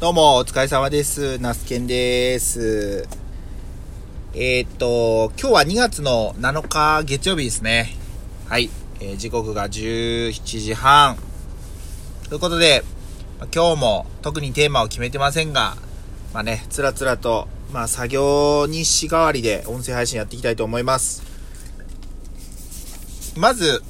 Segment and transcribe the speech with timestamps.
[0.00, 1.40] どうも、お疲れ様です。
[1.40, 3.08] ナスケンです。
[4.32, 7.96] えーっと、今日は2月の7日月曜日ですね。
[8.46, 8.70] はい。
[9.00, 11.18] えー時刻が17時半。
[12.28, 12.84] ということで、
[13.52, 15.76] 今日も特にテーマを決めてませんが、
[16.32, 21.24] まあね、つらつらと、まあ作業日誌代わりで音声配信やっていきたいと思います。
[23.36, 23.82] まず、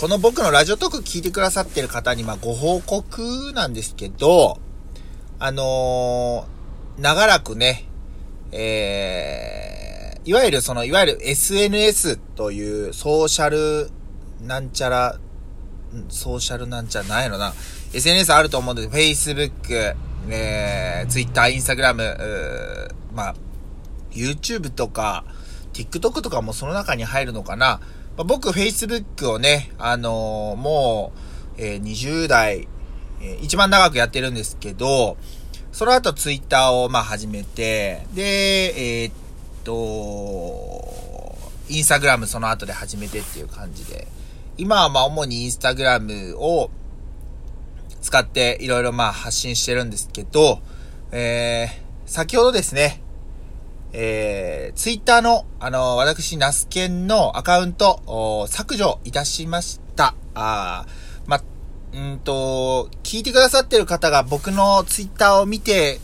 [0.00, 4.58] この僕のラジオトーク聞いてくださってる方に、まあご報告なんですけど、
[5.40, 6.58] あのー
[7.00, 7.84] 長らくね、
[8.50, 13.88] えー、いわゆるその、いわゆる SNS というソーシャル
[14.44, 15.16] なんちゃら、
[16.08, 17.54] ソーシャルなんちゃら、なんやろな。
[17.94, 19.94] SNS あると思うんです Facebook、
[20.28, 21.94] えー、Twitter、Instagram、
[23.14, 23.34] まあ、
[24.10, 25.24] YouTube とか、
[25.72, 27.80] TikTok とかもその中に入るのかな。
[28.16, 31.12] まあ、僕、Facebook をね、あのーも
[31.56, 32.66] う、えー20代、
[33.20, 35.16] えー一番長くやってるんですけど、
[35.72, 39.14] その後ツイッターをまあ始めて、で、えーっ
[39.64, 41.36] と、
[41.68, 44.08] インスタグラムその後で始めてっていう感じで、
[44.56, 46.70] 今はまあ主にインスタグラムを
[48.00, 50.60] 使っていろいろまあ発信してるんですけど、
[51.12, 53.02] えー、先ほどですね、
[53.92, 60.14] えー、ツイッターの、あの、私、ナスケンのアカウント、削除いたしました。
[60.34, 61.07] あー、
[61.98, 65.98] うんと、聞いてくださってる方が僕のツイッターを見て、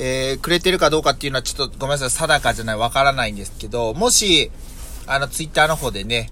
[0.00, 4.50] えー、くれてるかどうかっていうのはちょっとごめんなさい、定かじゃない、わからないんですけど、もし、
[5.06, 6.30] あの、ツイッターの方でね、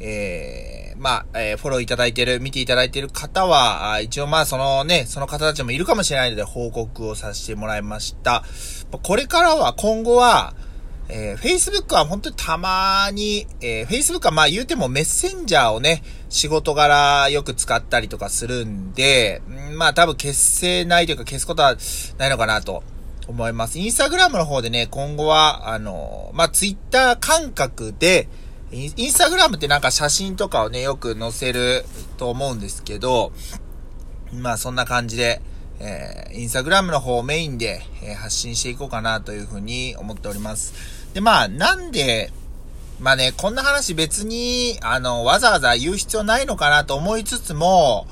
[0.00, 8.42] えー、まあ、えーフォローいただいてる、見ていただいてる方は、あ一応まあ、そのね、その方たちもいるかもしれないので報告をさせてもらいました。
[9.02, 10.54] これからは、今後は、
[11.08, 21.76] えー、Facebook は本当にたまに、えー、Facebook はまあ言うてもメッセンジャーをね、仕事柄よく使ったりとかするんで、んまあ多分消せないというか消すことは
[22.18, 22.82] ないのかなと
[23.28, 23.78] 思います。
[23.78, 28.28] インスタグラムの方でね、今後は、あの、まあ Twitter 感覚で、
[28.72, 31.84] インインスタグラムってなんか写真とかをね、よく載せる
[32.16, 33.32] と思うんですけど、
[34.32, 35.40] まあそんな感じで、
[35.78, 41.05] えー、インスタグラムの方をメインで、えー発信していこうかなというふうに思っております。
[41.16, 42.30] で、まあなんで、
[43.00, 48.06] まあね、こんな話別に、あの、わざわざ言う必要ないのかなと思いつつも、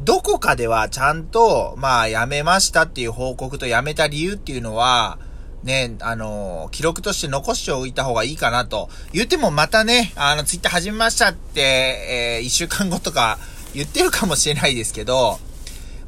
[0.00, 5.18] どこかではちゃんと、まあ、辞めましたっていう報告と辞めた理由っていうのは、
[5.62, 8.90] ね、あの、記録として残しておいた方がいいかなと。
[9.14, 13.38] 言ってもまたね、あの、ツイッター始めましたって、えー、一週間後とか
[13.72, 15.38] 言ってるかもしれないですけど、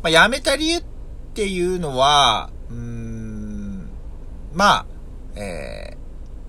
[0.03, 0.84] まあ、辞めた理由っ
[1.32, 3.88] ていうのは、うーん、
[4.53, 4.87] まあ、
[5.37, 5.94] えー、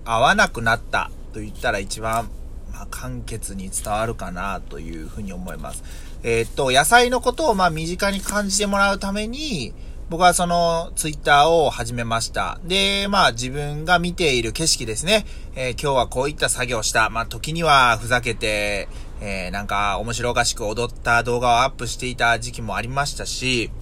[0.06, 2.30] 合わなくなったと言ったら一番、
[2.72, 5.82] まあ、簡潔に伝わるかなというふうに思います。
[6.22, 9.74] えーっと、野菜のことをまあ身近に感じてもらうために、
[10.08, 12.60] 僕はそのツイッターを始めました。
[12.64, 15.26] で、まあ自分が見ている景色ですね。
[15.56, 17.10] えー今日はこういった作業をした。
[17.10, 18.88] まあ時にはふざけて、
[19.20, 23.72] えーなんか面白おかしく踊った動画をアップしていた時期もありましたし、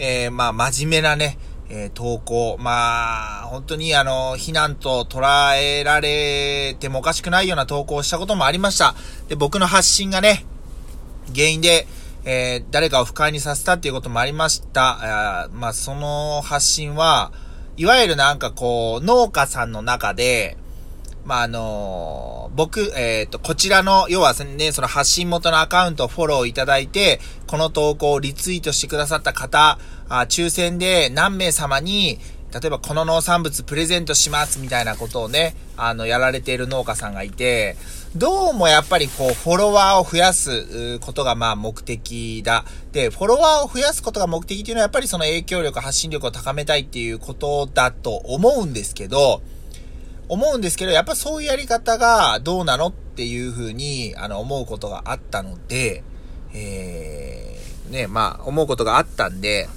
[0.00, 1.38] えーまあ真面目なね、
[1.70, 2.56] えー投稿。
[2.58, 8.94] まあ、本当にあの、非難と捉えられてもおかしくないような投稿をしたこともありました。
[9.28, 10.44] で、僕の発信がね、
[11.34, 11.86] 原因で、
[12.24, 15.44] えー誰かを不快にさせたっていうこともありました。
[15.44, 17.32] あまあ、その発信は、
[17.76, 20.56] いわゆるなんかこう、農家さんの中で、
[21.24, 29.78] まあ、あの僕、えっ、と、こちらの、要はね、その発信元のアカウントをフォローいただいて、この投稿をリツイートしてくださった方、
[30.08, 32.18] あ抽選で何名様に、
[32.52, 37.76] 例えばこの農産物プレゼントしますみたいなことをね、あの、やられている農家さんがいて、
[38.16, 42.64] どうもやっぱりこう、フォロワーを増やすことがまあ目的だ。
[42.90, 49.42] で、フォロワーを増やすことが目的っていうのはやっぱりその影響力、発信力を高めたいっていうことだと思うんですけど、
[50.30, 56.04] 思うんですけど、やっぱそういうやり方がどうなのっていうふうに、あの、思うことがあったので、
[56.54, 59.68] えー、ね、まあ、思うことがあったんで、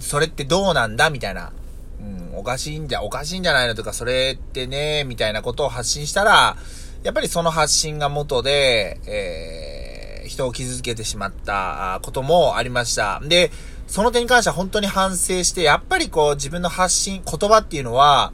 [0.00, 1.52] それってどうなんだみたいな。
[2.00, 2.02] う
[2.34, 6.56] ん、おかしいんじゃ、おかしいんじゃないのとか、それってね、みたいなことを発信したら、
[7.04, 13.22] やっぱりその発信が元で、えー、人を傷つけてしまったこともありました。
[13.24, 13.52] で、
[13.86, 18.32] その点に関しては本当に反省して、やっぱりこう自分の発信、言葉っていうのは、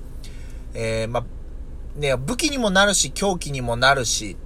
[0.75, 1.25] えー、まあ、
[1.97, 4.37] ね、武器にもなるし、狂気にもなるし、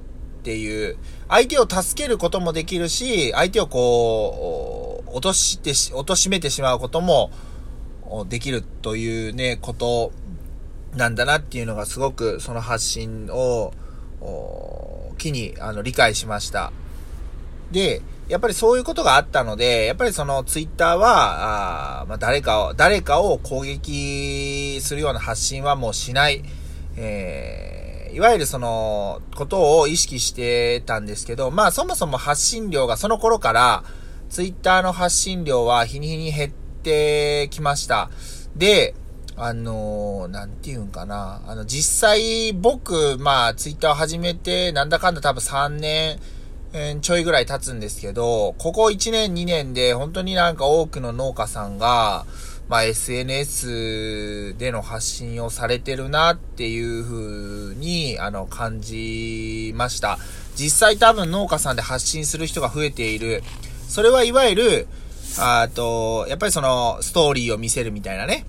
[0.40, 0.96] っていう、
[1.28, 7.30] 相手を助けることもできるし、相手をこう、落としてし、落としめてしまうことも、
[8.28, 10.12] できるというね、こと
[10.94, 13.72] なんだなっていうのがすごくその発信を、
[15.18, 16.72] 機に、あの、理解しました。
[17.70, 26.42] で、やっぱりそういうことがあったので、やっぱりそのツイッターは、あまあ、誰かを、誰かを攻撃するような発信はもうしない。
[26.96, 33.84] えー、いわゆるその、ことを意識してたんですけど、まあそもそも発信量がその頃から、
[34.28, 36.52] ツイッターの発信量は日に日に減っ
[36.82, 38.10] てきました。
[38.56, 38.94] で、
[39.38, 41.42] あのー、なんて言うんかな。
[41.46, 46.18] あの、実際僕、まあ、ツイッターを始めて、なんだかんだ多分3年、
[46.72, 52.24] えー、ちょいぐらい経つんですけど、ここ1年2年で本当になんか多くの農家さんが、
[52.68, 60.18] まあ、SNS での発信をされてるなっていう風に、あの、感じました。
[60.56, 63.44] 実際多分農家さんで発信する人が増えている。
[63.88, 64.88] それはいわゆる、
[65.38, 68.46] あと、やっぱりその、ストーリーを見せるみたいなね。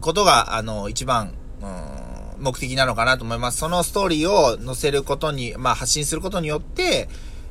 [0.00, 3.58] ことが、あの、一番、うん、目的なのかなと思います。
[3.58, 7.08] そのストーリーを載せることに、まあ発信することによって、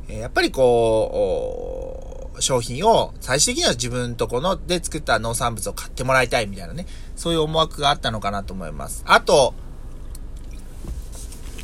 [0.07, 1.96] やっぱりこう、
[2.39, 6.85] 商品を最終的には自分とこので作った農産物を買ってもらいたいみたいなね、
[7.15, 9.03] そういう思惑があったのかなと思います。
[9.05, 9.53] あと、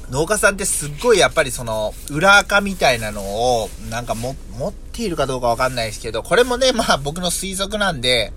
[0.10, 4.36] 農家さんってすっごいやっぱりその、裏垢みたいなのを、なんか、持
[4.68, 8.32] っているかどうかわかんないですけど、これもね、まあ僕の推測なんで、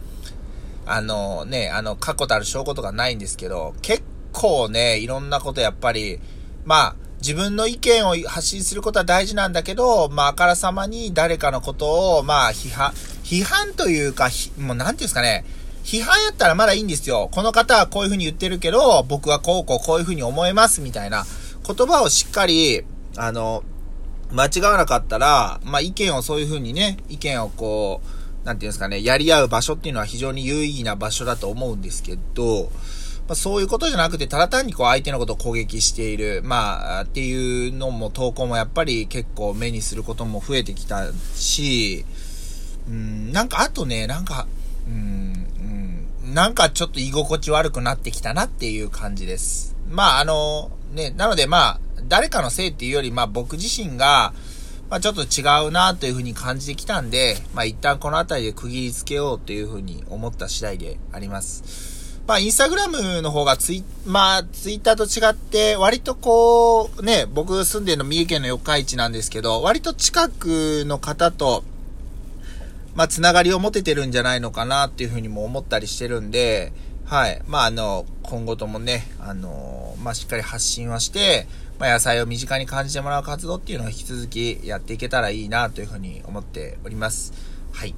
[0.86, 6.20] あのね、あの、過去たる証拠とかないんですけど、結構ね、いろんなことやっぱり、
[6.64, 6.96] まあ、
[7.26, 12.92] 自分の意見を発信することは大事なんだけど、まあ、あからさまに誰かのことを、まあ、批判、
[13.24, 14.28] 批判というか、
[14.60, 15.44] もうなんていうんですかね、
[15.82, 17.28] 批判やったらまだいいんですよ。
[17.32, 21.26] この方はこういうふうに言ってるけど、僕はこうこうこういうふうに思います、みたいな
[21.66, 22.84] 言葉をしっかり、
[23.16, 23.64] あの、
[24.30, 28.02] 間違わなかったら、まあ、意見をそういうふうにね、意見をこ
[28.44, 32.70] う、なんていうんですかね、やり合う場所っていうのは非常に有意義な場所だと思うんですけど、
[33.28, 42.04] まあ、そういうことじゃなくて、ただ単にこう相手のことを攻撃している、まあ、っていうのも投稿もやっぱり結構目にすることも増えてきたし、
[42.88, 44.46] うん、なんかあとね、なんか、
[44.86, 45.46] うん、
[46.24, 49.74] うん、なんかちょっと居心地悪くなってきたなっていう感じです。
[49.88, 54.32] まあ、あの、ね、なのでまあ、誰かのせいっていうより、まあ僕自身が、
[54.88, 62.05] まあ、ちょっと違うなというふうに感じてきたんで、まあ、一旦この辺りで区切りつけようというふうに思った次第であります。
[62.26, 71.62] まあ、インスタグラムの方がツイ、まあ、ツイッターと違って、割とこう、ね、僕住んでるの三重県の四日市なんですけど、割と近くの方と、
[72.96, 76.72] まあ、つながりを持ててるんじゃないのかなっていうふうにも思ったりしてるんで、
[77.04, 77.40] はい。
[77.46, 81.46] まあ、あの、今後ともね、あの、まあ、しっかり発信はして、
[81.78, 87.32] まあ、野菜を身近に感じてもらう活動っていうのを引き続きやっていけたらいいなというふうに思っております。
[87.70, 87.94] はい。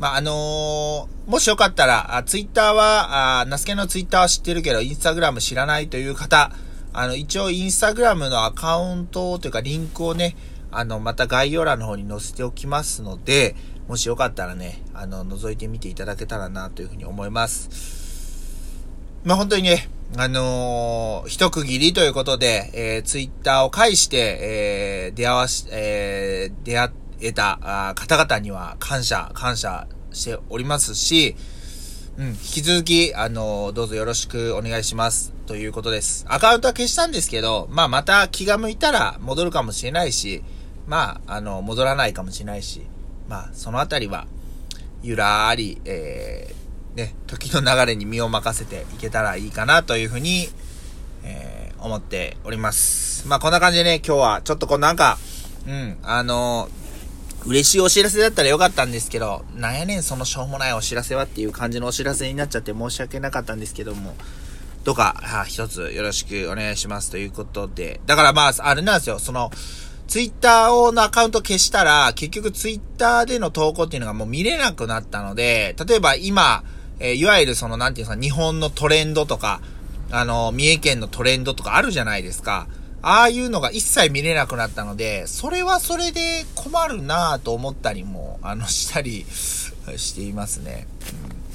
[0.00, 6.52] まあ、あのー、もしよかったら、あツイッターは、あナスケのツイッターは知ってるけど、インスタグラム知らないという方、
[6.94, 10.36] あの、一応インスタグラムのアカウントというかリンクをね、
[10.72, 13.54] あの、また概要欄の方に載せておきますので、
[13.88, 17.68] もしよかったらね、あの、覗いてみていただけたらなというふうに思います。
[19.24, 31.36] まあ、本当にね、あのー、一区切りということで、えー、ツイッターを介して、えー、出会わし、えー、出会ってえた方々には感謝、感謝しておりますし、
[32.18, 35.32] うん、引き続き、あの、どうぞよろしくお願いします。
[35.46, 36.26] ということです。
[36.28, 40.42] アカウントは消したんですけど、まあ、また気が向いたら戻るかもしれないし、
[40.86, 42.82] まあ、あの、戻らないかもしれないし、
[43.28, 44.26] まあ、そのあたりは、
[45.02, 50.48] ゆらーり、えー、ね、時の流れに身を任せていけたらいいかなというふうに、
[51.24, 53.26] えー、思っております。
[53.28, 55.18] まあ、こんな感じでね、今日はちょっとこうなんか、
[55.66, 56.80] うん、あのー、
[57.46, 64.14] 嬉しいお知らせだったらよかったんですけど、なんやねんそのしょうもないお知らせはっていう感じのお知らせになっちゃって申し訳なかったんですけども、
[64.84, 69.50] どうか、はあ一つよろしくお願いしますということで、だからまあ、あれなんですよ、その、
[70.06, 76.64] ツイッターをのアカウント消したら、結局ツイッターでの投稿っていうのがもう見れなくなったので、例えば今、
[76.98, 79.60] えー、いわゆるその、なんていうんですか、日本のトレンドとか、
[80.10, 82.66] あの、三重県のトレンドとかあるじゃないですか。
[83.02, 89.24] ああいうのが一切見れなくなったので、それはそれで困るなぁと思ったりも、あの、したり
[89.96, 90.86] していますね。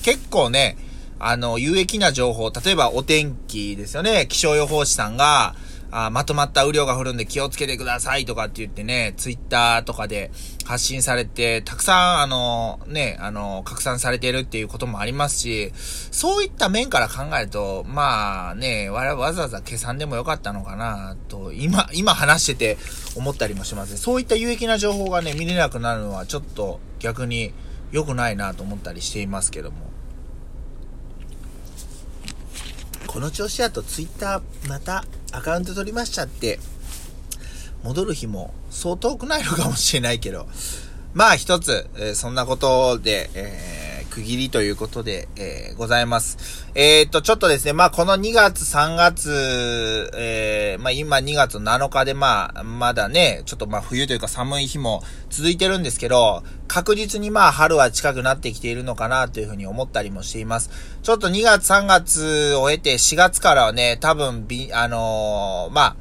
[0.01, 0.77] 結構ね、
[1.19, 4.25] あの、有益な情報、例えばお天気ですよね。
[4.27, 5.55] 気象予報士さんが、
[5.97, 10.29] あまとまった雨量が降るんで気をつけてくださいとかって言ってね、ツイッターとかで
[10.65, 15.71] 発信されて、たくさん、あの、ね、あの、拡散されてるっていうこともありますし、
[16.11, 22.77] そういった面から考えると、まあね、わわざわざ計算でもよかったのかな、と、今、今話してて
[23.15, 23.97] 思ったりもしますね。
[23.97, 27.53] そういった有益な情報がね、見れなくなるのはちょっと逆に
[27.91, 29.95] 良くないなと思ったりしていますけども。
[33.07, 35.05] この調子だとツイッターまた
[35.36, 36.60] アカウント取りましたって、
[37.84, 40.48] 戻る日もそう遠くないのかもしれないけど、
[41.13, 43.85] まあ一つ、えー、そんなことで、えー、
[44.15, 46.65] 区切りということで、えー、ございます。
[46.74, 60.69] えー、っと、ちょっとですね、まあこの2月、3月、えー、まあ今2月7日でまあ、まだね、ちょっとま冬というか寒い日も続いてるんですけど、確実にまあ春は近くなってきているのかなというふうに思ったりもしています。
[61.03, 65.95] ちょっと2月、3月を経て4月からはね、多分、び、あのー、まあ、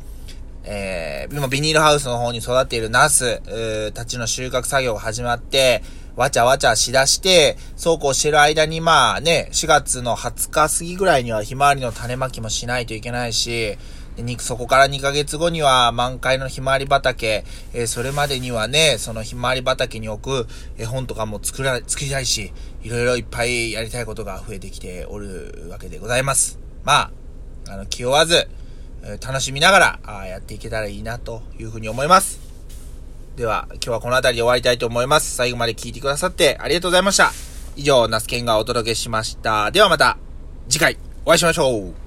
[0.66, 3.42] えー、今ビニールハウスの方に育っているナス、
[3.92, 5.82] たちの収穫作業が始まって、
[6.16, 13.76] わちゃわちゃしだして、そうこうしてる間にまあね、4月の20日過ぎぐらいにはひまわりの種まきもしないといけないし、
[14.38, 22.52] そこから2ヶ月後には満開のひまわり畑、えー、それまでにはね、そのひまわり畑に置く絵本とかも作ら、作りたいし、
[22.84, 26.60] いろいろいっぱいやりたいことが増えてきておるわけでございます。
[26.84, 27.10] ま
[27.66, 28.48] あ、あの、気負わず、
[29.20, 32.43] 楽しみながらあやっていけたらいいなというふうに思います。
[33.36, 35.34] では、今日はこの辺りで終わりたいと思います。
[35.34, 37.32] 最後まで聞いてくださってありがとうございました。
[37.74, 39.72] 以上、ナスケンがお届けしました。
[39.72, 40.18] ではまた、
[40.68, 42.03] 次回、お会いしましょう